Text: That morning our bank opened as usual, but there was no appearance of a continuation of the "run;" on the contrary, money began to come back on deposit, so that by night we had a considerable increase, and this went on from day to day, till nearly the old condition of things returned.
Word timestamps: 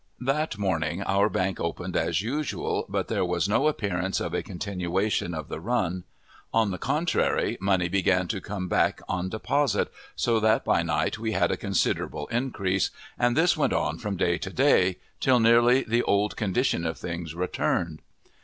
That 0.21 0.57
morning 0.57 1.03
our 1.03 1.29
bank 1.29 1.59
opened 1.59 1.95
as 1.95 2.23
usual, 2.23 2.87
but 2.89 3.07
there 3.07 3.23
was 3.23 3.47
no 3.47 3.67
appearance 3.67 4.19
of 4.19 4.33
a 4.33 4.41
continuation 4.41 5.35
of 5.35 5.47
the 5.47 5.59
"run;" 5.59 6.05
on 6.51 6.71
the 6.71 6.79
contrary, 6.79 7.55
money 7.61 7.87
began 7.87 8.27
to 8.29 8.41
come 8.41 8.67
back 8.67 9.01
on 9.07 9.29
deposit, 9.29 9.91
so 10.15 10.39
that 10.39 10.65
by 10.65 10.81
night 10.81 11.19
we 11.19 11.33
had 11.33 11.51
a 11.51 11.55
considerable 11.55 12.25
increase, 12.31 12.89
and 13.19 13.37
this 13.37 13.55
went 13.55 13.73
on 13.73 13.99
from 13.99 14.17
day 14.17 14.39
to 14.39 14.49
day, 14.49 14.97
till 15.19 15.39
nearly 15.39 15.83
the 15.83 16.01
old 16.01 16.35
condition 16.35 16.83
of 16.87 16.97
things 16.97 17.35
returned. 17.35 18.01